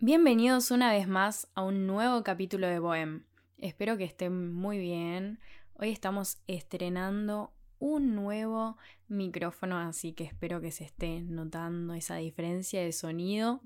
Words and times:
Bienvenidos 0.00 0.70
una 0.70 0.90
vez 0.90 1.08
más 1.08 1.48
a 1.54 1.62
un 1.62 1.86
nuevo 1.86 2.24
capítulo 2.24 2.66
de 2.66 2.80
Bohem. 2.80 3.24
Espero 3.58 3.96
que 3.96 4.04
estén 4.04 4.52
muy 4.52 4.76
bien. 4.78 5.38
Hoy 5.78 5.90
estamos 5.90 6.38
estrenando 6.48 7.52
un 7.78 8.14
nuevo 8.14 8.76
micrófono, 9.08 9.78
así 9.78 10.12
que 10.12 10.24
espero 10.24 10.60
que 10.60 10.72
se 10.72 10.84
esté 10.84 11.22
notando 11.22 11.94
esa 11.94 12.16
diferencia 12.16 12.82
de 12.82 12.92
sonido. 12.92 13.62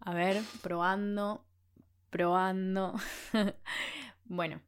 A 0.00 0.14
ver, 0.14 0.42
probando, 0.62 1.44
probando. 2.08 2.94
bueno, 4.24 4.62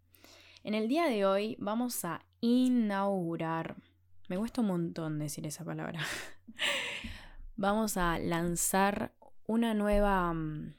en 0.62 0.74
el 0.74 0.88
día 0.88 1.06
de 1.06 1.24
hoy 1.24 1.56
vamos 1.59 2.04
a 2.04 2.24
inaugurar. 2.43 3.77
Me 4.29 4.36
cuesta 4.36 4.61
un 4.61 4.68
montón 4.68 5.18
decir 5.18 5.46
esa 5.46 5.64
palabra. 5.64 6.00
vamos 7.56 7.96
a 7.96 8.18
lanzar 8.18 9.14
una 9.46 9.74
nueva 9.74 10.32
mm, 10.32 10.74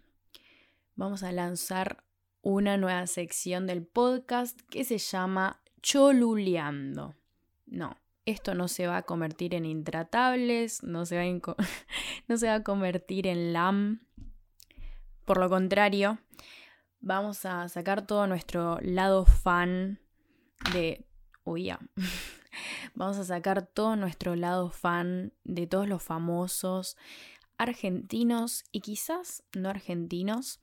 vamos 0.95 1.23
a 1.23 1.31
lanzar 1.31 2.03
una 2.41 2.77
nueva 2.77 3.07
sección 3.07 3.67
del 3.67 3.85
podcast 3.85 4.59
que 4.69 4.83
se 4.83 4.97
llama 4.97 5.61
Choluleando. 5.81 7.15
No, 7.65 7.97
esto 8.25 8.53
no 8.53 8.67
se 8.67 8.87
va 8.87 8.97
a 8.97 9.03
convertir 9.03 9.55
en 9.55 9.65
intratables, 9.65 10.83
no 10.83 11.05
se 11.05 11.17
va 11.17 11.23
a, 11.23 11.55
no 12.27 12.37
se 12.37 12.47
va 12.47 12.55
a 12.55 12.63
convertir 12.63 13.27
en 13.27 13.53
LAM. 13.53 14.01
Por 15.25 15.37
lo 15.37 15.49
contrario, 15.49 16.19
vamos 16.99 17.45
a 17.45 17.67
sacar 17.69 18.05
todo 18.05 18.27
nuestro 18.27 18.79
lado 18.81 19.25
fan 19.25 19.99
de... 20.73 21.05
Uy. 21.45 21.71
Vamos 22.95 23.17
a 23.17 23.23
sacar 23.23 23.65
todo 23.65 23.95
nuestro 23.95 24.35
lado 24.35 24.69
fan 24.69 25.33
de 25.43 25.65
todos 25.65 25.87
los 25.87 26.03
famosos 26.03 26.95
argentinos 27.63 28.63
y 28.71 28.81
quizás 28.81 29.43
no 29.53 29.69
argentinos. 29.69 30.59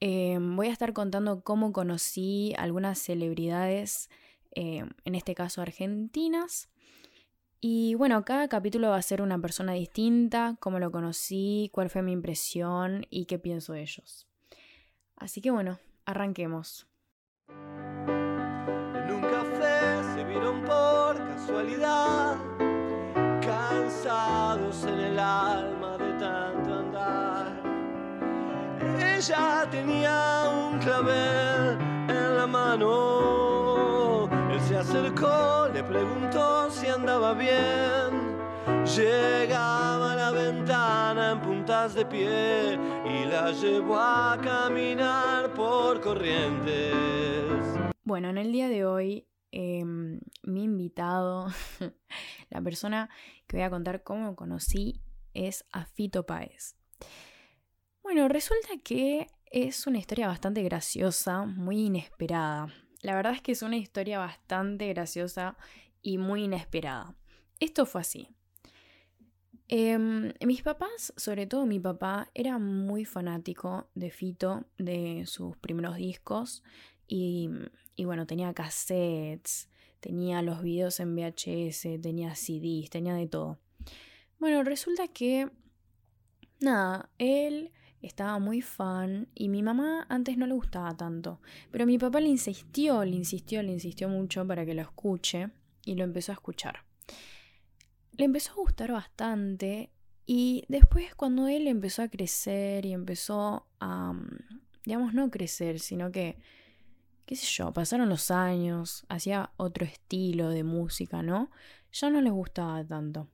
Eh, 0.00 0.38
voy 0.40 0.68
a 0.68 0.72
estar 0.72 0.92
contando 0.92 1.42
cómo 1.42 1.72
conocí 1.72 2.54
algunas 2.58 2.98
celebridades, 2.98 4.10
eh, 4.54 4.84
en 5.04 5.14
este 5.14 5.34
caso 5.34 5.62
argentinas. 5.62 6.68
Y 7.60 7.94
bueno, 7.94 8.24
cada 8.24 8.48
capítulo 8.48 8.90
va 8.90 8.96
a 8.96 9.02
ser 9.02 9.22
una 9.22 9.38
persona 9.38 9.72
distinta, 9.74 10.56
cómo 10.58 10.80
lo 10.80 10.90
conocí, 10.90 11.70
cuál 11.72 11.90
fue 11.90 12.02
mi 12.02 12.10
impresión 12.10 13.06
y 13.10 13.26
qué 13.26 13.38
pienso 13.38 13.74
de 13.74 13.82
ellos. 13.82 14.26
Así 15.14 15.40
que 15.40 15.52
bueno, 15.52 15.78
arranquemos. 16.04 16.88
Se 20.14 20.24
vieron 20.24 20.62
por 20.64 21.16
casualidad, 21.16 22.36
cansados 23.40 24.84
en 24.84 24.98
el 24.98 25.18
alma 25.18 25.91
Ella 29.22 29.68
tenía 29.70 30.50
un 30.50 30.80
clavel 30.80 31.78
en 32.10 32.36
la 32.36 32.44
mano. 32.44 34.28
Él 34.50 34.60
se 34.62 34.76
acercó, 34.76 35.68
le 35.72 35.84
preguntó 35.84 36.68
si 36.72 36.88
andaba 36.88 37.32
bien. 37.32 38.36
Llegaba 38.84 40.14
a 40.14 40.16
la 40.16 40.30
ventana 40.32 41.30
en 41.30 41.40
puntas 41.40 41.94
de 41.94 42.04
pie 42.04 42.72
y 42.74 43.24
la 43.26 43.52
llevó 43.52 43.96
a 43.96 44.36
caminar 44.42 45.54
por 45.54 46.00
corrientes. 46.00 46.92
Bueno, 48.02 48.28
en 48.28 48.38
el 48.38 48.50
día 48.50 48.68
de 48.68 48.84
hoy, 48.84 49.28
em, 49.52 50.18
mi 50.42 50.64
invitado, 50.64 51.46
la 52.50 52.60
persona 52.60 53.08
que 53.46 53.58
voy 53.58 53.64
a 53.66 53.70
contar 53.70 54.02
cómo 54.02 54.34
conocí, 54.34 55.00
es 55.32 55.64
a 55.70 55.84
Fito 55.84 56.26
Páez. 56.26 56.81
Bueno, 58.12 58.28
resulta 58.28 58.76
que 58.84 59.26
es 59.50 59.86
una 59.86 59.96
historia 59.96 60.26
bastante 60.26 60.62
graciosa, 60.62 61.46
muy 61.46 61.86
inesperada. 61.86 62.66
La 63.00 63.14
verdad 63.14 63.32
es 63.32 63.40
que 63.40 63.52
es 63.52 63.62
una 63.62 63.78
historia 63.78 64.18
bastante 64.18 64.86
graciosa 64.88 65.56
y 66.02 66.18
muy 66.18 66.44
inesperada. 66.44 67.16
Esto 67.58 67.86
fue 67.86 68.02
así. 68.02 68.28
Em, 69.66 70.30
mis 70.44 70.62
papás, 70.62 71.14
sobre 71.16 71.46
todo 71.46 71.64
mi 71.64 71.80
papá, 71.80 72.30
era 72.34 72.58
muy 72.58 73.06
fanático 73.06 73.88
de 73.94 74.10
Fito, 74.10 74.66
de 74.76 75.24
sus 75.24 75.56
primeros 75.56 75.96
discos. 75.96 76.62
Y, 77.08 77.48
y 77.96 78.04
bueno, 78.04 78.26
tenía 78.26 78.52
cassettes, 78.52 79.70
tenía 80.00 80.42
los 80.42 80.60
videos 80.60 81.00
en 81.00 81.16
VHS, 81.16 81.98
tenía 82.02 82.34
CDs, 82.34 82.90
tenía 82.90 83.14
de 83.14 83.26
todo. 83.26 83.58
Bueno, 84.38 84.62
resulta 84.64 85.08
que, 85.08 85.48
nada, 86.60 87.08
él 87.16 87.72
estaba 88.02 88.38
muy 88.38 88.60
fan 88.60 89.28
y 89.34 89.48
mi 89.48 89.62
mamá 89.62 90.06
antes 90.08 90.36
no 90.36 90.46
le 90.46 90.54
gustaba 90.54 90.96
tanto, 90.96 91.40
pero 91.70 91.86
mi 91.86 91.98
papá 91.98 92.20
le 92.20 92.28
insistió, 92.28 93.04
le 93.04 93.16
insistió, 93.16 93.62
le 93.62 93.72
insistió 93.72 94.08
mucho 94.08 94.46
para 94.46 94.66
que 94.66 94.74
lo 94.74 94.82
escuche 94.82 95.50
y 95.84 95.94
lo 95.94 96.04
empezó 96.04 96.32
a 96.32 96.34
escuchar. 96.34 96.84
Le 98.16 98.24
empezó 98.24 98.52
a 98.52 98.56
gustar 98.56 98.92
bastante 98.92 99.90
y 100.26 100.64
después 100.68 101.14
cuando 101.14 101.48
él 101.48 101.66
empezó 101.66 102.02
a 102.02 102.08
crecer 102.08 102.84
y 102.86 102.92
empezó 102.92 103.66
a, 103.80 104.12
digamos, 104.84 105.14
no 105.14 105.30
crecer, 105.30 105.80
sino 105.80 106.12
que, 106.12 106.38
qué 107.24 107.36
sé 107.36 107.46
yo, 107.46 107.72
pasaron 107.72 108.08
los 108.08 108.30
años, 108.30 109.04
hacía 109.08 109.52
otro 109.56 109.84
estilo 109.84 110.50
de 110.50 110.64
música, 110.64 111.22
¿no? 111.22 111.50
Ya 111.92 112.10
no 112.10 112.20
les 112.20 112.32
gustaba 112.32 112.84
tanto. 112.84 113.28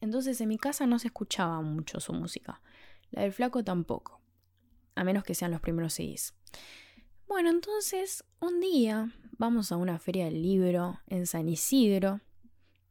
Entonces 0.00 0.40
en 0.40 0.48
mi 0.48 0.58
casa 0.58 0.86
no 0.86 0.98
se 0.98 1.08
escuchaba 1.08 1.60
mucho 1.62 2.00
su 2.00 2.12
música. 2.12 2.60
La 3.10 3.22
del 3.22 3.32
flaco 3.32 3.64
tampoco. 3.64 4.20
A 4.94 5.04
menos 5.04 5.24
que 5.24 5.34
sean 5.34 5.50
los 5.50 5.60
primeros 5.60 5.94
CDs. 5.94 6.34
Bueno, 7.28 7.50
entonces 7.50 8.24
un 8.40 8.60
día 8.60 9.12
vamos 9.38 9.72
a 9.72 9.76
una 9.76 9.98
feria 9.98 10.26
del 10.26 10.42
libro 10.42 11.00
en 11.06 11.26
San 11.26 11.48
Isidro. 11.48 12.20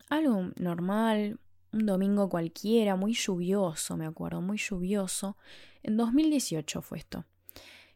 Algo 0.10 0.52
normal, 0.58 1.40
un 1.72 1.86
domingo 1.86 2.30
cualquiera, 2.30 2.96
muy 2.96 3.14
lluvioso, 3.14 3.98
me 3.98 4.06
acuerdo, 4.06 4.42
muy 4.42 4.58
lluvioso. 4.58 5.38
En 5.84 5.98
2018 5.98 6.82
fue 6.82 7.00
esto. 7.00 7.26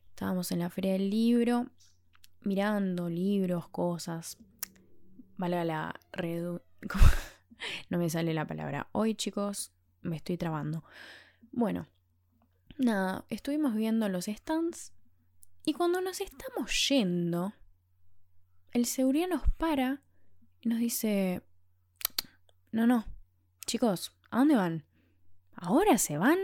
Estábamos 0.10 0.52
en 0.52 0.60
la 0.60 0.70
feria 0.70 0.94
del 0.94 1.10
libro, 1.10 1.68
mirando 2.42 3.10
libros, 3.10 3.70
cosas. 3.70 4.38
Valga 5.38 5.64
la 5.64 6.00
redu... 6.12 6.62
no 7.90 7.98
me 7.98 8.10
sale 8.10 8.34
la 8.34 8.46
palabra. 8.46 8.90
Hoy, 8.92 9.16
chicos, 9.16 9.72
me 10.02 10.18
estoy 10.18 10.38
trabando. 10.38 10.84
Bueno, 11.52 11.88
nada, 12.80 13.26
estuvimos 13.30 13.76
viendo 13.76 14.10
los 14.10 14.26
stands 14.26 14.94
y 15.64 15.74
cuando 15.74 16.02
nos 16.02 16.22
estamos 16.22 16.90
yendo, 16.90 17.54
el 18.72 18.86
seguridad 18.86 19.28
nos 19.28 19.44
para 19.58 20.02
y 20.62 20.70
nos 20.70 20.80
dice, 20.80 21.44
no, 22.72 22.88
no, 22.88 23.06
chicos, 23.66 24.16
¿a 24.32 24.40
dónde 24.40 24.56
van? 24.56 24.86
¿Ahora 25.56 25.98
se 25.98 26.18
van? 26.18 26.40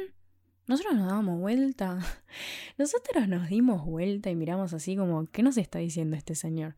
Nosotros 0.68 0.96
nos 0.96 1.08
damos 1.08 1.40
vuelta. 1.40 2.00
Nosotros 2.78 3.28
nos 3.28 3.50
dimos 3.50 3.86
vuelta 3.86 4.30
y 4.30 4.36
miramos 4.36 4.74
así 4.74 4.96
como, 4.96 5.28
¿qué 5.28 5.44
nos 5.44 5.58
está 5.58 5.80
diciendo 5.80 6.18
este 6.18 6.36
señor? 6.36 6.76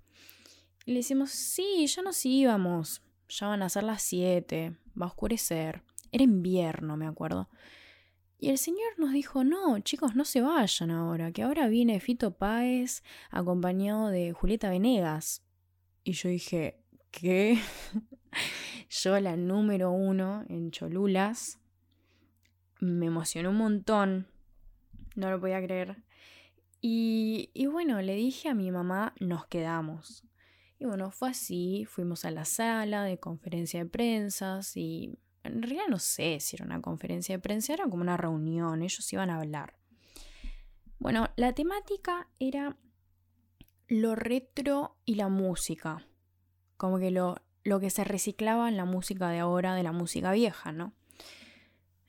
Y 0.85 0.91
le 0.91 0.99
decimos, 0.99 1.31
sí, 1.31 1.87
ya 1.87 2.01
nos 2.01 2.25
íbamos. 2.25 3.01
Ya 3.29 3.47
van 3.47 3.61
a 3.63 3.69
ser 3.69 3.83
las 3.83 4.03
7, 4.03 4.77
va 4.99 5.05
a 5.05 5.09
oscurecer. 5.09 5.83
Era 6.11 6.23
invierno, 6.23 6.95
me 6.95 7.07
acuerdo. 7.07 7.49
Y 8.39 8.49
el 8.49 8.59
señor 8.59 8.89
nos 8.97 9.13
dijo, 9.13 9.43
no, 9.43 9.79
chicos, 9.79 10.15
no 10.15 10.23
se 10.23 10.41
vayan 10.41 10.91
ahora, 10.91 11.31
que 11.31 11.41
ahora 11.41 11.67
viene 11.67 11.99
Fito 11.99 12.37
Páez 12.37 13.03
acompañado 13.31 14.09
de 14.09 14.31
Julieta 14.31 14.69
Venegas. 14.69 15.43
Y 16.03 16.11
yo 16.11 16.29
dije, 16.29 16.79
¿qué? 17.09 17.57
yo 18.89 19.19
la 19.19 19.35
número 19.35 19.91
uno 19.91 20.45
en 20.49 20.69
Cholulas. 20.69 21.59
Me 22.79 23.07
emocionó 23.07 23.49
un 23.49 23.57
montón. 23.57 24.27
No 25.15 25.31
lo 25.31 25.39
podía 25.39 25.63
creer. 25.63 26.03
Y, 26.79 27.49
y 27.55 27.65
bueno, 27.65 27.99
le 28.03 28.13
dije 28.13 28.49
a 28.49 28.53
mi 28.53 28.69
mamá, 28.69 29.15
nos 29.19 29.47
quedamos. 29.47 30.23
Y 30.77 30.85
bueno, 30.85 31.09
fue 31.09 31.31
así, 31.31 31.85
fuimos 31.89 32.23
a 32.23 32.29
la 32.29 32.45
sala 32.45 33.03
de 33.03 33.19
conferencia 33.19 33.83
de 33.83 33.89
prensa 33.89 34.59
y 34.75 35.17
en 35.47 35.61
realidad 35.61 35.87
no 35.89 35.99
sé 35.99 36.39
si 36.39 36.55
era 36.55 36.65
una 36.65 36.81
conferencia 36.81 37.35
de 37.35 37.41
prensa, 37.41 37.73
era 37.73 37.85
como 37.85 38.01
una 38.01 38.17
reunión, 38.17 38.83
ellos 38.83 39.11
iban 39.13 39.29
a 39.29 39.39
hablar. 39.39 39.73
Bueno, 40.99 41.29
la 41.35 41.53
temática 41.53 42.27
era 42.39 42.77
lo 43.87 44.15
retro 44.15 44.97
y 45.05 45.15
la 45.15 45.29
música, 45.29 46.05
como 46.75 46.99
que 46.99 47.11
lo, 47.11 47.35
lo 47.63 47.79
que 47.79 47.89
se 47.89 48.03
reciclaba 48.03 48.69
en 48.69 48.77
la 48.77 48.85
música 48.85 49.29
de 49.29 49.39
ahora, 49.39 49.75
de 49.75 49.83
la 49.83 49.91
música 49.91 50.31
vieja, 50.31 50.71
¿no? 50.71 50.93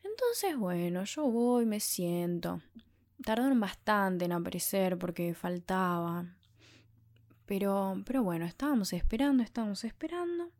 Entonces, 0.02 0.56
bueno, 0.56 1.04
yo 1.04 1.24
voy, 1.30 1.66
me 1.66 1.80
siento. 1.80 2.60
Tardaron 3.24 3.60
bastante 3.60 4.24
en 4.24 4.32
aparecer 4.32 4.98
porque 4.98 5.34
faltaba, 5.34 6.26
pero, 7.46 8.02
pero 8.04 8.22
bueno, 8.22 8.44
estábamos 8.44 8.92
esperando, 8.92 9.42
estábamos 9.42 9.82
esperando. 9.84 10.50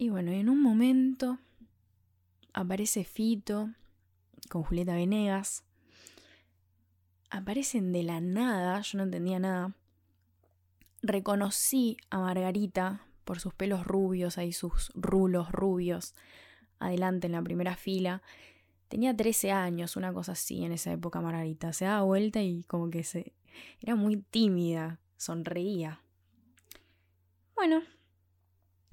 Y 0.00 0.10
bueno, 0.10 0.30
en 0.30 0.48
un 0.48 0.62
momento 0.62 1.40
aparece 2.52 3.02
Fito 3.02 3.70
con 4.48 4.62
Julieta 4.62 4.94
Venegas. 4.94 5.64
aparecen 7.30 7.92
de 7.92 8.04
la 8.04 8.20
nada, 8.20 8.80
yo 8.80 8.98
no 8.98 9.04
entendía 9.04 9.40
nada. 9.40 9.74
Reconocí 11.02 11.96
a 12.10 12.20
Margarita 12.20 13.08
por 13.24 13.40
sus 13.40 13.52
pelos 13.54 13.84
rubios, 13.84 14.38
ahí 14.38 14.52
sus 14.52 14.92
rulos 14.94 15.50
rubios, 15.50 16.14
adelante 16.78 17.26
en 17.26 17.32
la 17.32 17.42
primera 17.42 17.74
fila. 17.74 18.22
Tenía 18.86 19.16
13 19.16 19.50
años, 19.50 19.96
una 19.96 20.12
cosa 20.12 20.32
así 20.32 20.64
en 20.64 20.70
esa 20.70 20.92
época 20.92 21.20
Margarita. 21.20 21.72
Se 21.72 21.86
daba 21.86 22.02
vuelta 22.02 22.40
y 22.40 22.62
como 22.62 22.88
que 22.88 23.02
se... 23.02 23.34
Era 23.80 23.96
muy 23.96 24.18
tímida, 24.18 25.00
sonreía. 25.16 26.02
Bueno, 27.56 27.82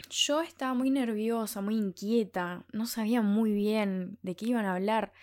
yo 0.10 0.42
estaba 0.42 0.74
muy 0.74 0.90
nerviosa, 0.90 1.62
muy 1.62 1.76
inquieta, 1.76 2.66
no 2.72 2.86
sabía 2.86 3.22
muy 3.22 3.54
bien 3.54 4.18
de 4.22 4.36
qué 4.36 4.48
iban 4.48 4.66
a 4.66 4.76
hablar. 4.76 5.14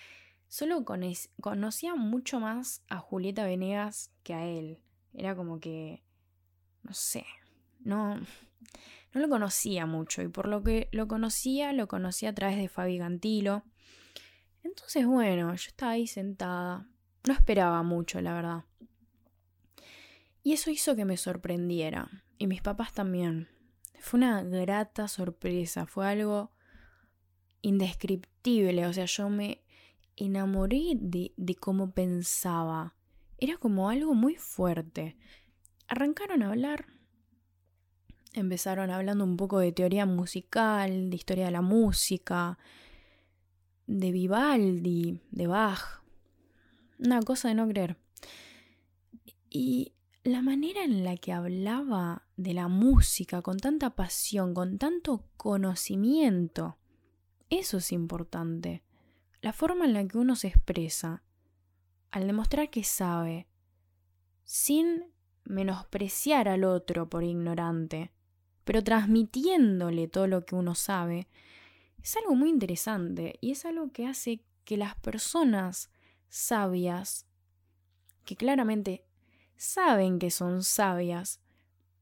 Solo 0.48 0.84
conocía 0.84 1.94
mucho 1.94 2.40
más 2.40 2.82
a 2.88 2.98
Julieta 2.98 3.44
Venegas 3.44 4.12
que 4.22 4.34
a 4.34 4.46
él. 4.46 4.78
Era 5.14 5.34
como 5.34 5.60
que... 5.60 6.02
no 6.82 6.94
sé, 6.94 7.24
no... 7.80 8.20
No 9.14 9.20
lo 9.20 9.28
conocía 9.28 9.84
mucho 9.84 10.22
y 10.22 10.28
por 10.28 10.48
lo 10.48 10.62
que 10.62 10.88
lo 10.90 11.06
conocía, 11.06 11.74
lo 11.74 11.86
conocía 11.86 12.30
a 12.30 12.34
través 12.34 12.56
de 12.56 12.68
Fabi 12.68 12.96
Gantilo. 12.96 13.62
Entonces, 14.62 15.06
bueno, 15.06 15.54
yo 15.54 15.68
estaba 15.68 15.92
ahí 15.92 16.06
sentada. 16.06 16.88
No 17.26 17.34
esperaba 17.34 17.82
mucho, 17.82 18.22
la 18.22 18.32
verdad. 18.32 18.64
Y 20.42 20.54
eso 20.54 20.70
hizo 20.70 20.96
que 20.96 21.04
me 21.04 21.18
sorprendiera. 21.18 22.08
Y 22.38 22.46
mis 22.46 22.62
papás 22.62 22.94
también. 22.94 23.48
Fue 24.02 24.18
una 24.18 24.42
grata 24.42 25.08
sorpresa. 25.08 25.86
Fue 25.86 26.06
algo 26.06 26.50
indescriptible. 27.62 28.86
O 28.86 28.92
sea, 28.92 29.06
yo 29.06 29.30
me 29.30 29.62
enamoré 30.16 30.92
de, 30.96 31.32
de 31.36 31.54
cómo 31.54 31.92
pensaba. 31.92 32.94
Era 33.38 33.56
como 33.56 33.88
algo 33.88 34.14
muy 34.14 34.36
fuerte. 34.36 35.16
Arrancaron 35.88 36.42
a 36.42 36.50
hablar 36.50 36.86
Empezaron 38.34 38.90
hablando 38.90 39.24
un 39.24 39.36
poco 39.36 39.58
de 39.58 39.72
teoría 39.72 40.06
musical, 40.06 41.10
de 41.10 41.16
historia 41.16 41.46
de 41.46 41.50
la 41.50 41.60
música, 41.60 42.58
de 43.86 44.10
Vivaldi, 44.10 45.20
de 45.30 45.46
Bach. 45.46 46.02
Una 46.98 47.20
cosa 47.20 47.48
de 47.48 47.54
no 47.54 47.68
creer. 47.68 47.98
Y 49.50 49.92
la 50.24 50.40
manera 50.40 50.84
en 50.84 51.04
la 51.04 51.16
que 51.16 51.32
hablaba 51.32 52.28
de 52.36 52.54
la 52.54 52.68
música 52.68 53.42
con 53.42 53.58
tanta 53.58 53.96
pasión, 53.96 54.54
con 54.54 54.78
tanto 54.78 55.24
conocimiento, 55.36 56.78
eso 57.50 57.78
es 57.78 57.90
importante. 57.90 58.84
La 59.40 59.52
forma 59.52 59.84
en 59.84 59.94
la 59.94 60.06
que 60.06 60.18
uno 60.18 60.36
se 60.36 60.48
expresa, 60.48 61.24
al 62.12 62.28
demostrar 62.28 62.70
que 62.70 62.84
sabe, 62.84 63.48
sin 64.44 65.12
menospreciar 65.44 66.48
al 66.48 66.62
otro 66.62 67.08
por 67.08 67.24
ignorante, 67.24 68.12
pero 68.64 68.84
transmitiéndole 68.84 70.06
todo 70.06 70.28
lo 70.28 70.46
que 70.46 70.54
uno 70.54 70.76
sabe, 70.76 71.26
es 72.00 72.16
algo 72.16 72.36
muy 72.36 72.48
interesante 72.48 73.38
y 73.40 73.50
es 73.50 73.64
algo 73.64 73.90
que 73.90 74.06
hace 74.06 74.44
que 74.64 74.76
las 74.76 74.94
personas 74.96 75.90
sabias, 76.28 77.26
que 78.24 78.36
claramente 78.36 79.04
saben 79.62 80.18
que 80.18 80.32
son 80.32 80.64
sabias, 80.64 81.40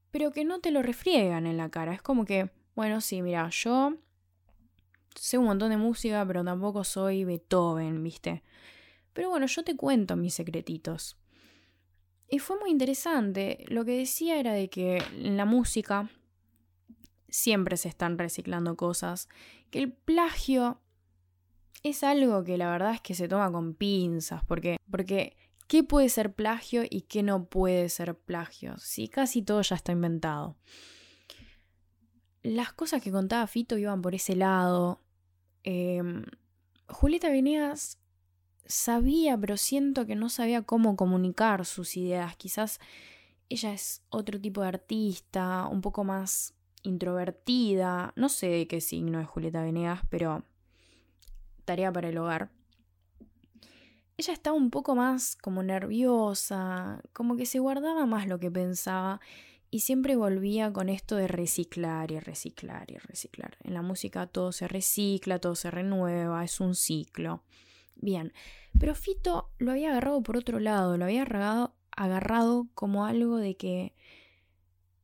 pero 0.09 0.31
que 0.31 0.43
no 0.43 0.61
te 0.61 0.71
lo 0.71 0.81
refriegan 0.81 1.45
en 1.45 1.57
la 1.57 1.69
cara. 1.69 1.93
Es 1.93 2.01
como 2.01 2.25
que, 2.25 2.49
bueno, 2.75 3.01
sí, 3.01 3.21
mira, 3.21 3.47
yo 3.49 3.97
sé 5.15 5.37
un 5.37 5.45
montón 5.45 5.69
de 5.69 5.77
música, 5.77 6.25
pero 6.25 6.43
tampoco 6.43 6.83
soy 6.83 7.23
Beethoven, 7.23 8.01
¿viste? 8.01 8.41
Pero 9.13 9.29
bueno, 9.29 9.45
yo 9.45 9.63
te 9.63 9.75
cuento 9.75 10.15
mis 10.15 10.33
secretitos. 10.33 11.17
Y 12.27 12.39
fue 12.39 12.59
muy 12.59 12.71
interesante. 12.71 13.63
Lo 13.67 13.85
que 13.85 13.95
decía 13.97 14.39
era 14.39 14.53
de 14.53 14.67
que 14.67 14.97
en 15.13 15.37
la 15.37 15.45
música 15.45 16.09
siempre 17.29 17.77
se 17.77 17.89
están 17.89 18.17
reciclando 18.17 18.75
cosas, 18.75 19.29
que 19.69 19.77
el 19.77 19.93
plagio 19.93 20.81
es 21.83 22.03
algo 22.03 22.43
que 22.43 22.57
la 22.57 22.71
verdad 22.71 22.95
es 22.95 23.01
que 23.01 23.13
se 23.13 23.27
toma 23.27 23.51
con 23.51 23.75
pinzas, 23.75 24.43
porque, 24.45 24.77
porque 24.89 25.35
¿qué 25.71 25.85
puede 25.85 26.09
ser 26.09 26.33
plagio 26.33 26.83
y 26.83 27.03
qué 27.03 27.23
no 27.23 27.45
puede 27.45 27.87
ser 27.87 28.13
plagio? 28.19 28.77
Si 28.77 29.07
casi 29.07 29.41
todo 29.41 29.61
ya 29.61 29.77
está 29.77 29.93
inventado. 29.93 30.57
Las 32.43 32.73
cosas 32.73 33.01
que 33.01 33.09
contaba 33.09 33.47
Fito 33.47 33.77
iban 33.77 34.01
por 34.01 34.13
ese 34.13 34.35
lado. 34.35 34.99
Em, 35.63 36.25
Julieta 36.89 37.29
Venegas 37.29 37.99
sabía, 38.65 39.37
pero 39.37 39.55
siento 39.55 40.05
que 40.05 40.17
no 40.17 40.27
sabía 40.27 40.63
cómo 40.63 40.97
comunicar 40.97 41.65
sus 41.65 41.95
ideas. 41.95 42.35
Quizás 42.35 42.81
ella 43.47 43.71
es 43.71 44.03
otro 44.09 44.41
tipo 44.41 44.63
de 44.63 44.67
artista, 44.67 45.67
un 45.67 45.79
poco 45.79 46.03
más 46.03 46.53
introvertida, 46.83 48.11
no 48.17 48.27
sé 48.27 48.67
qué 48.67 48.81
signo 48.81 49.21
es 49.21 49.27
Julieta 49.29 49.63
Venegas, 49.63 50.01
pero 50.09 50.43
tarea 51.63 51.93
para 51.93 52.09
el 52.09 52.17
hogar. 52.17 52.51
Ella 54.21 54.33
estaba 54.33 54.55
un 54.55 54.69
poco 54.69 54.93
más 54.93 55.35
como 55.35 55.63
nerviosa, 55.63 57.01
como 57.11 57.37
que 57.37 57.47
se 57.47 57.57
guardaba 57.57 58.05
más 58.05 58.27
lo 58.27 58.37
que 58.39 58.51
pensaba 58.51 59.19
y 59.71 59.79
siempre 59.79 60.15
volvía 60.15 60.71
con 60.71 60.89
esto 60.89 61.15
de 61.15 61.27
reciclar 61.27 62.11
y 62.11 62.19
reciclar 62.19 62.91
y 62.91 62.99
reciclar. 62.99 63.57
En 63.63 63.73
la 63.73 63.81
música 63.81 64.27
todo 64.27 64.51
se 64.51 64.67
recicla, 64.67 65.39
todo 65.39 65.55
se 65.55 65.71
renueva, 65.71 66.43
es 66.43 66.59
un 66.59 66.75
ciclo. 66.75 67.41
Bien, 67.95 68.31
pero 68.79 68.93
Fito 68.93 69.49
lo 69.57 69.71
había 69.71 69.89
agarrado 69.89 70.21
por 70.21 70.37
otro 70.37 70.59
lado, 70.59 70.97
lo 70.97 71.05
había 71.05 71.23
agarrado, 71.23 71.73
agarrado 71.89 72.67
como 72.75 73.05
algo 73.05 73.37
de 73.37 73.57
que 73.57 73.95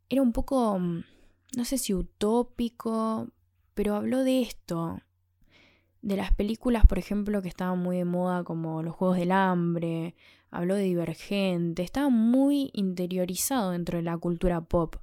era 0.10 0.22
un 0.22 0.32
poco 0.32 0.78
mm, 0.78 1.04
no 1.56 1.66
sé 1.66 1.80
si 1.80 1.96
utópico, 1.96 3.30
pero 3.74 3.96
habló 3.96 4.24
de 4.24 4.44
esto, 4.44 5.00
de 6.08 6.16
las 6.16 6.34
películas, 6.34 6.86
por 6.86 7.00
ejemplo, 7.00 7.42
que 7.42 7.50
estaban 7.50 7.80
muy 7.80 7.98
de 7.98 8.06
moda, 8.06 8.46
como 8.46 8.82
Los 8.82 8.96
Juegos 8.96 9.18
del 9.18 9.34
Hambre, 9.34 10.16
habló 10.52 10.76
de 10.76 10.84
Divergente, 10.84 11.84
estaba 11.84 12.08
muy 12.08 12.70
interiorizado 12.72 13.72
dentro 13.72 13.98
de 13.98 14.04
la 14.04 14.18
cultura 14.18 14.62
pop. 14.62 14.96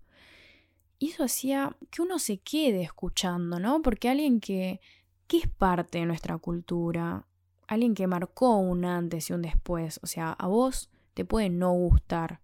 Y 0.98 1.10
eso 1.10 1.24
hacía 1.24 1.76
que 1.90 2.00
uno 2.00 2.18
se 2.18 2.38
quede 2.38 2.80
escuchando, 2.80 3.60
¿no? 3.60 3.82
Porque 3.82 4.08
alguien 4.08 4.40
que, 4.40 4.80
que 5.26 5.36
es 5.36 5.46
parte 5.46 5.98
de 5.98 6.06
nuestra 6.06 6.38
cultura, 6.38 7.26
alguien 7.68 7.94
que 7.94 8.06
marcó 8.06 8.56
un 8.56 8.86
antes 8.86 9.28
y 9.28 9.34
un 9.34 9.42
después, 9.42 10.00
o 10.02 10.06
sea, 10.06 10.32
a 10.32 10.46
vos 10.46 10.88
te 11.12 11.26
puede 11.26 11.50
no 11.50 11.70
gustar 11.72 12.40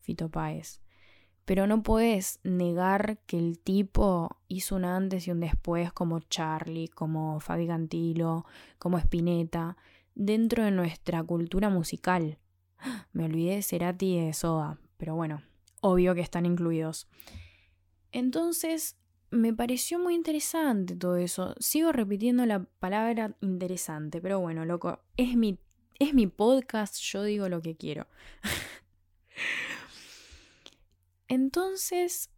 Fito 0.00 0.30
Páez, 0.30 0.80
pero 1.44 1.66
no 1.66 1.82
puedes 1.82 2.40
negar 2.42 3.18
que 3.26 3.38
el 3.38 3.58
tipo 3.58 4.38
hizo 4.48 4.76
un 4.76 4.84
antes 4.84 5.26
y 5.26 5.30
un 5.30 5.40
después 5.40 5.92
como 5.92 6.20
Charlie, 6.20 6.88
como 6.88 7.40
Fabi 7.40 7.66
Cantilo, 7.66 8.46
como 8.78 8.98
Spinetta, 8.98 9.76
dentro 10.14 10.64
de 10.64 10.70
nuestra 10.70 11.22
cultura 11.22 11.68
musical. 11.68 12.38
Me 13.12 13.24
olvidé 13.24 13.56
de 13.56 13.62
Cerati 13.62 14.14
y 14.14 14.26
de 14.26 14.32
Soda, 14.32 14.78
pero 14.96 15.14
bueno, 15.14 15.42
obvio 15.80 16.14
que 16.14 16.22
están 16.22 16.46
incluidos. 16.46 17.08
Entonces, 18.12 18.96
me 19.30 19.52
pareció 19.52 19.98
muy 19.98 20.14
interesante 20.14 20.96
todo 20.96 21.16
eso. 21.16 21.54
Sigo 21.58 21.92
repitiendo 21.92 22.46
la 22.46 22.64
palabra 22.78 23.36
interesante, 23.40 24.20
pero 24.20 24.40
bueno, 24.40 24.64
loco, 24.64 25.00
es 25.16 25.36
mi, 25.36 25.58
es 25.98 26.14
mi 26.14 26.26
podcast, 26.26 26.96
yo 27.00 27.22
digo 27.24 27.48
lo 27.48 27.60
que 27.60 27.76
quiero. 27.76 28.06
Entonces, 31.34 32.30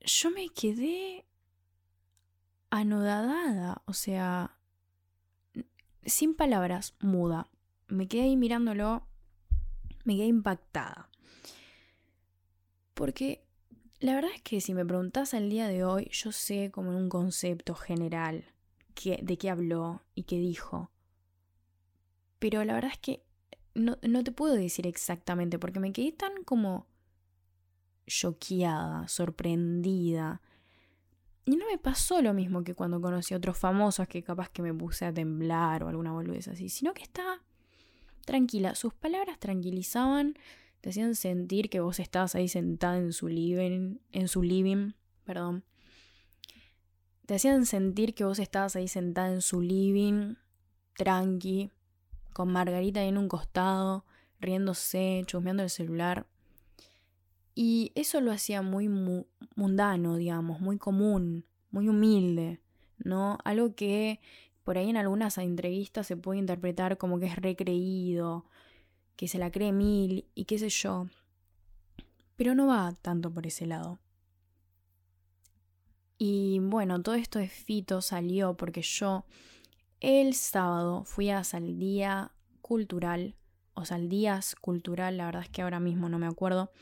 yo 0.00 0.30
me 0.30 0.48
quedé 0.48 1.26
anodadada, 2.70 3.82
o 3.84 3.92
sea, 3.92 4.56
sin 6.06 6.34
palabras, 6.34 6.94
muda. 7.00 7.50
Me 7.86 8.08
quedé 8.08 8.22
ahí 8.22 8.36
mirándolo, 8.38 9.06
me 10.04 10.16
quedé 10.16 10.28
impactada. 10.28 11.10
Porque 12.94 13.44
la 13.98 14.14
verdad 14.14 14.30
es 14.34 14.40
que 14.40 14.62
si 14.62 14.72
me 14.72 14.86
preguntas 14.86 15.34
al 15.34 15.50
día 15.50 15.68
de 15.68 15.84
hoy, 15.84 16.08
yo 16.12 16.32
sé 16.32 16.70
como 16.70 16.92
en 16.92 16.96
un 16.96 17.08
concepto 17.10 17.74
general 17.74 18.46
de 18.94 19.36
qué 19.36 19.50
habló 19.50 20.02
y 20.14 20.22
qué 20.22 20.38
dijo. 20.38 20.90
Pero 22.38 22.64
la 22.64 22.72
verdad 22.72 22.92
es 22.92 22.98
que 22.98 23.22
no, 23.74 23.98
no 24.00 24.24
te 24.24 24.32
puedo 24.32 24.54
decir 24.54 24.86
exactamente 24.86 25.58
porque 25.58 25.78
me 25.78 25.92
quedé 25.92 26.12
tan 26.12 26.42
como 26.44 26.89
choqueada, 28.10 29.08
sorprendida. 29.08 30.40
Y 31.44 31.56
no 31.56 31.66
me 31.66 31.78
pasó 31.78 32.20
lo 32.20 32.34
mismo 32.34 32.62
que 32.62 32.74
cuando 32.74 33.00
conocí 33.00 33.34
a 33.34 33.38
otros 33.38 33.56
famosos 33.56 34.06
que 34.06 34.22
capaz 34.22 34.50
que 34.50 34.62
me 34.62 34.74
puse 34.74 35.04
a 35.06 35.12
temblar 35.12 35.82
o 35.82 35.88
alguna 35.88 36.12
boludez 36.12 36.48
así, 36.48 36.68
sino 36.68 36.92
que 36.92 37.02
estaba 37.02 37.42
tranquila. 38.24 38.74
Sus 38.74 38.92
palabras 38.94 39.38
tranquilizaban, 39.38 40.34
te 40.80 40.90
hacían 40.90 41.14
sentir 41.14 41.70
que 41.70 41.80
vos 41.80 41.98
estabas 41.98 42.34
ahí 42.34 42.48
sentada 42.48 42.98
en 42.98 43.12
su 43.12 43.28
living, 43.28 43.98
en 44.12 44.28
su 44.28 44.42
living, 44.42 44.92
perdón. 45.24 45.64
Te 47.26 47.34
hacían 47.34 47.64
sentir 47.64 48.14
que 48.14 48.24
vos 48.24 48.38
estabas 48.38 48.76
ahí 48.76 48.88
sentada 48.88 49.32
en 49.32 49.40
su 49.40 49.60
living, 49.60 50.34
tranqui, 50.96 51.70
con 52.32 52.52
Margarita 52.52 53.00
ahí 53.00 53.08
en 53.08 53.18
un 53.18 53.28
costado, 53.28 54.04
riéndose, 54.40 55.22
chusmeando 55.26 55.62
el 55.62 55.70
celular. 55.70 56.26
Y 57.62 57.92
eso 57.94 58.22
lo 58.22 58.32
hacía 58.32 58.62
muy 58.62 58.88
mundano, 58.88 60.16
digamos, 60.16 60.62
muy 60.62 60.78
común, 60.78 61.44
muy 61.70 61.90
humilde, 61.90 62.58
¿no? 62.96 63.36
Algo 63.44 63.74
que 63.74 64.18
por 64.64 64.78
ahí 64.78 64.88
en 64.88 64.96
algunas 64.96 65.36
entrevistas 65.36 66.06
se 66.06 66.16
puede 66.16 66.38
interpretar 66.38 66.96
como 66.96 67.20
que 67.20 67.26
es 67.26 67.36
recreído, 67.36 68.46
que 69.14 69.28
se 69.28 69.36
la 69.36 69.52
cree 69.52 69.72
mil 69.72 70.24
y 70.34 70.46
qué 70.46 70.58
sé 70.58 70.70
yo. 70.70 71.08
Pero 72.36 72.54
no 72.54 72.66
va 72.66 72.94
tanto 73.02 73.30
por 73.30 73.46
ese 73.46 73.66
lado. 73.66 73.98
Y 76.16 76.60
bueno, 76.60 77.02
todo 77.02 77.14
esto 77.14 77.38
de 77.38 77.48
Fito 77.48 78.00
salió 78.00 78.56
porque 78.56 78.80
yo 78.80 79.26
el 80.00 80.32
sábado 80.32 81.04
fui 81.04 81.28
a 81.28 81.44
Saldía 81.44 82.32
Cultural, 82.62 83.34
o 83.74 83.84
Saldías 83.84 84.54
Cultural, 84.54 85.18
la 85.18 85.26
verdad 85.26 85.42
es 85.42 85.50
que 85.50 85.60
ahora 85.60 85.78
mismo 85.78 86.08
no 86.08 86.18
me 86.18 86.26
acuerdo, 86.26 86.72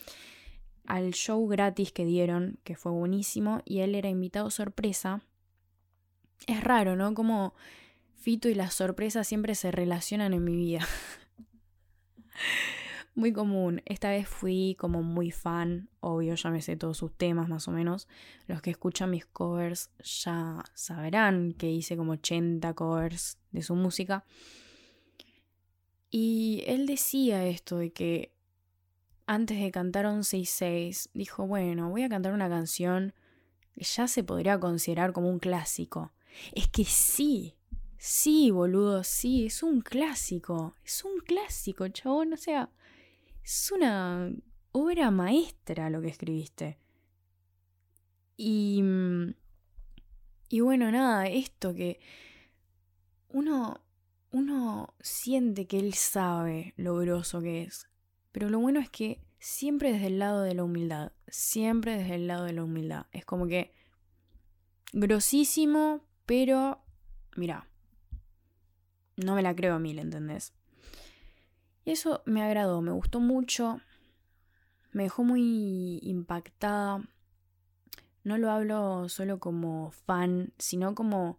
al 0.88 1.12
show 1.12 1.46
gratis 1.46 1.92
que 1.92 2.06
dieron, 2.06 2.58
que 2.64 2.74
fue 2.74 2.90
buenísimo, 2.90 3.60
y 3.66 3.80
él 3.80 3.94
era 3.94 4.08
invitado 4.08 4.50
sorpresa. 4.50 5.20
Es 6.46 6.64
raro, 6.64 6.96
¿no? 6.96 7.12
Como 7.12 7.54
Fito 8.14 8.48
y 8.48 8.54
las 8.54 8.74
sorpresas 8.74 9.28
siempre 9.28 9.54
se 9.54 9.70
relacionan 9.70 10.32
en 10.32 10.42
mi 10.42 10.56
vida. 10.56 10.80
muy 13.14 13.34
común. 13.34 13.82
Esta 13.84 14.10
vez 14.10 14.26
fui 14.26 14.76
como 14.78 15.02
muy 15.02 15.30
fan, 15.30 15.90
obvio, 16.00 16.34
ya 16.36 16.50
me 16.50 16.62
sé 16.62 16.76
todos 16.76 16.96
sus 16.96 17.12
temas 17.12 17.48
más 17.48 17.68
o 17.68 17.70
menos. 17.70 18.08
Los 18.46 18.62
que 18.62 18.70
escuchan 18.70 19.10
mis 19.10 19.26
covers 19.26 19.90
ya 20.02 20.64
sabrán 20.72 21.52
que 21.52 21.70
hice 21.70 21.98
como 21.98 22.12
80 22.12 22.72
covers 22.72 23.36
de 23.50 23.62
su 23.62 23.74
música. 23.74 24.24
Y 26.10 26.64
él 26.66 26.86
decía 26.86 27.44
esto 27.44 27.76
de 27.76 27.92
que 27.92 28.37
antes 29.28 29.60
de 29.60 29.70
cantar 29.70 30.06
11 30.06 30.38
y 30.38 30.46
6, 30.46 31.10
dijo, 31.12 31.46
bueno, 31.46 31.90
voy 31.90 32.02
a 32.02 32.08
cantar 32.08 32.32
una 32.32 32.48
canción 32.48 33.12
que 33.74 33.84
ya 33.84 34.08
se 34.08 34.24
podría 34.24 34.58
considerar 34.58 35.12
como 35.12 35.28
un 35.28 35.38
clásico. 35.38 36.12
Es 36.52 36.66
que 36.68 36.84
sí, 36.86 37.54
sí, 37.98 38.50
boludo, 38.50 39.04
sí, 39.04 39.44
es 39.44 39.62
un 39.62 39.82
clásico, 39.82 40.74
es 40.82 41.04
un 41.04 41.20
clásico, 41.20 41.86
chabón, 41.88 42.32
o 42.32 42.36
sea, 42.38 42.70
es 43.44 43.70
una 43.70 44.32
obra 44.72 45.10
maestra 45.10 45.90
lo 45.90 46.00
que 46.00 46.08
escribiste. 46.08 46.78
Y. 48.38 48.82
Y 50.48 50.60
bueno, 50.60 50.90
nada, 50.90 51.26
esto 51.26 51.74
que. 51.74 52.00
Uno. 53.28 53.84
Uno 54.30 54.94
siente 55.00 55.66
que 55.66 55.78
él 55.78 55.94
sabe 55.94 56.74
lo 56.76 56.96
groso 56.96 57.40
que 57.40 57.62
es. 57.62 57.88
Pero 58.32 58.48
lo 58.48 58.58
bueno 58.58 58.80
es 58.80 58.90
que 58.90 59.20
siempre 59.38 59.92
desde 59.92 60.08
el 60.08 60.18
lado 60.18 60.42
de 60.42 60.54
la 60.54 60.64
humildad. 60.64 61.12
Siempre 61.28 61.96
desde 61.96 62.16
el 62.16 62.26
lado 62.26 62.44
de 62.44 62.52
la 62.52 62.64
humildad. 62.64 63.06
Es 63.12 63.24
como 63.24 63.46
que. 63.46 63.72
Grosísimo, 64.92 66.04
pero. 66.26 66.80
Mira. 67.36 67.68
No 69.16 69.34
me 69.34 69.42
la 69.42 69.54
creo 69.54 69.74
a 69.74 69.78
mil, 69.78 69.98
¿entendés? 69.98 70.52
Y 71.84 71.92
eso 71.92 72.22
me 72.26 72.42
agradó, 72.42 72.82
me 72.82 72.92
gustó 72.92 73.18
mucho, 73.18 73.80
me 74.92 75.04
dejó 75.04 75.24
muy 75.24 75.98
impactada. 76.02 77.02
No 78.24 78.36
lo 78.36 78.50
hablo 78.50 79.08
solo 79.08 79.40
como 79.40 79.90
fan, 79.90 80.52
sino 80.58 80.94
como 80.94 81.38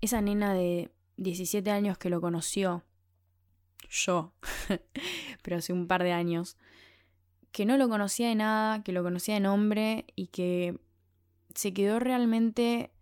esa 0.00 0.20
nena 0.20 0.52
de 0.52 0.92
17 1.16 1.70
años 1.70 1.96
que 1.96 2.10
lo 2.10 2.20
conoció, 2.20 2.84
yo, 3.88 4.32
pero 5.42 5.56
hace 5.56 5.72
un 5.72 5.86
par 5.86 6.02
de 6.02 6.12
años, 6.12 6.56
que 7.52 7.66
no 7.66 7.76
lo 7.76 7.88
conocía 7.88 8.28
de 8.28 8.34
nada, 8.34 8.82
que 8.82 8.92
lo 8.92 9.02
conocía 9.02 9.34
de 9.34 9.40
nombre 9.40 10.06
y 10.14 10.28
que 10.28 10.78
se 11.54 11.72
quedó 11.72 11.98
realmente 11.98 12.92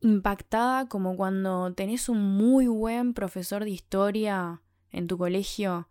impactada 0.00 0.88
como 0.88 1.16
cuando 1.16 1.72
tenés 1.74 2.08
un 2.08 2.20
muy 2.36 2.66
buen 2.66 3.14
profesor 3.14 3.64
de 3.64 3.70
historia 3.70 4.60
en 4.90 5.06
tu 5.06 5.16
colegio 5.16 5.88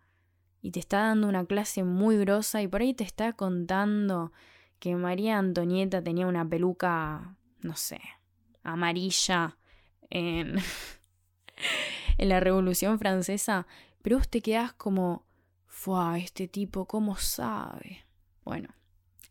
y 0.61 0.71
te 0.71 0.79
está 0.79 0.99
dando 0.99 1.27
una 1.27 1.45
clase 1.45 1.83
muy 1.83 2.17
grosa 2.17 2.61
y 2.61 2.67
por 2.67 2.81
ahí 2.81 2.93
te 2.93 3.03
está 3.03 3.33
contando 3.33 4.31
que 4.79 4.95
María 4.95 5.37
Antonieta 5.37 6.03
tenía 6.03 6.27
una 6.27 6.47
peluca, 6.47 7.35
no 7.61 7.75
sé, 7.75 8.01
amarilla 8.63 9.57
en, 10.09 10.57
en 12.17 12.29
la 12.29 12.39
Revolución 12.39 12.99
Francesa, 12.99 13.67
pero 14.01 14.17
vos 14.17 14.29
te 14.29 14.41
quedás 14.41 14.73
como, 14.73 15.25
¡fua! 15.67 16.17
Este 16.17 16.47
tipo, 16.47 16.85
¿cómo 16.85 17.15
sabe? 17.17 18.05
Bueno, 18.43 18.69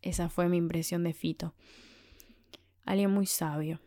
esa 0.01 0.29
fue 0.29 0.47
mi 0.47 0.57
impresión 0.57 1.03
de 1.03 1.13
Fito. 1.13 1.53
Alguien 2.85 3.11
muy 3.11 3.25
sabio. 3.25 3.79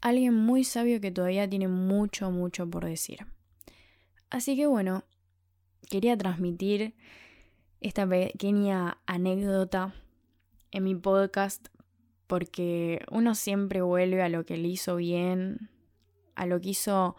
Alguien 0.00 0.34
muy 0.34 0.64
sabio 0.64 1.00
que 1.00 1.10
todavía 1.10 1.48
tiene 1.48 1.68
mucho, 1.68 2.30
mucho 2.30 2.68
por 2.68 2.84
decir. 2.84 3.26
Así 4.30 4.56
que 4.56 4.66
bueno, 4.66 5.04
quería 5.88 6.16
transmitir 6.16 6.94
esta 7.80 8.06
pequeña 8.06 8.98
anécdota 9.06 9.94
en 10.70 10.84
mi 10.84 10.94
podcast 10.94 11.68
porque 12.26 13.04
uno 13.10 13.34
siempre 13.34 13.82
vuelve 13.82 14.22
a 14.22 14.28
lo 14.28 14.46
que 14.46 14.56
le 14.56 14.68
hizo 14.68 14.96
bien, 14.96 15.70
a 16.34 16.46
lo 16.46 16.60
que 16.60 16.70
hizo 16.70 17.16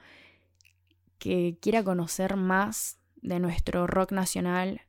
que 1.23 1.57
quiera 1.61 1.85
conocer 1.85 2.35
más 2.35 2.99
de 3.21 3.39
nuestro 3.39 3.87
rock 3.87 4.11
nacional, 4.11 4.81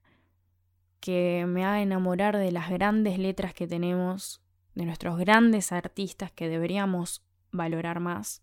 que 0.98 1.44
me 1.46 1.64
haga 1.64 1.80
enamorar 1.80 2.38
de 2.38 2.50
las 2.50 2.70
grandes 2.70 3.20
letras 3.20 3.54
que 3.54 3.68
tenemos, 3.68 4.42
de 4.74 4.84
nuestros 4.84 5.16
grandes 5.16 5.70
artistas 5.70 6.32
que 6.32 6.48
deberíamos 6.48 7.24
valorar 7.52 8.00
más. 8.00 8.42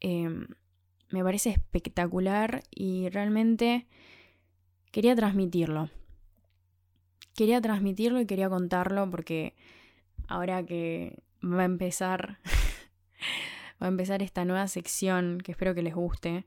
Em, 0.00 0.46
me 1.10 1.22
parece 1.22 1.50
espectacular 1.50 2.62
y 2.70 3.10
realmente 3.10 3.86
quería 4.90 5.14
transmitirlo. 5.14 5.90
Quería 7.34 7.60
transmitirlo 7.60 8.22
y 8.22 8.26
quería 8.26 8.48
contarlo 8.48 9.10
porque 9.10 9.54
ahora 10.28 10.64
que 10.64 11.22
va 11.44 11.60
a 11.60 11.66
empezar, 11.66 12.38
va 13.82 13.86
a 13.86 13.88
empezar 13.88 14.22
esta 14.22 14.46
nueva 14.46 14.66
sección 14.66 15.42
que 15.44 15.52
espero 15.52 15.74
que 15.74 15.82
les 15.82 15.94
guste, 15.94 16.46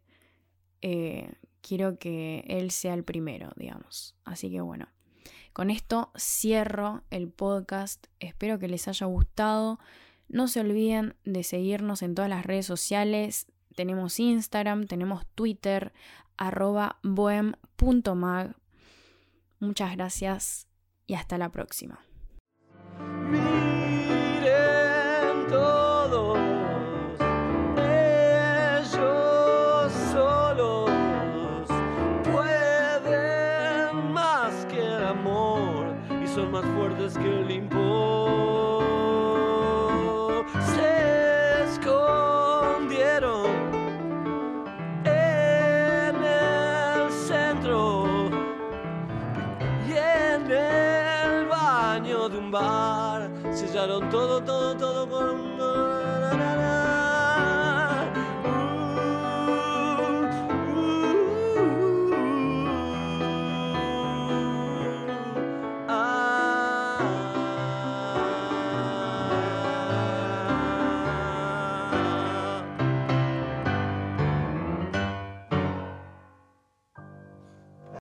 eh, 0.82 1.34
quiero 1.62 1.98
que 1.98 2.44
él 2.48 2.72
sea 2.72 2.94
el 2.94 3.04
primero, 3.04 3.52
digamos. 3.56 4.16
Así 4.26 4.50
que 4.50 4.62
bueno, 4.62 4.88
con 5.54 5.70
esto 5.70 6.12
cierro 6.18 7.04
el 7.10 7.30
podcast. 7.30 8.08
Espero 8.20 8.60
que 8.60 8.68
les 8.68 8.88
haya 8.88 9.06
gustado. 9.06 9.80
No 10.28 10.48
se 10.48 10.60
olviden 10.60 11.16
de 11.26 11.44
seguirnos 11.44 12.02
en 12.02 12.16
todas 12.16 12.30
las 12.30 12.46
redes 12.46 12.66
sociales. 12.66 13.48
Tenemos 13.76 14.20
Instagram, 14.20 14.88
tenemos 14.88 15.26
Twitter, 15.36 15.94
arroba 16.38 17.00
bohem.mag. 17.04 18.56
Muchas 19.60 19.96
gracias 19.96 20.68
y 21.08 21.16
hasta 21.16 21.38
la 21.38 21.50
próxima. 21.50 22.09
Sellaron 53.52 54.10
todo, 54.10 54.42
todo, 54.44 54.76
todo 54.78 55.10
con 55.10 55.99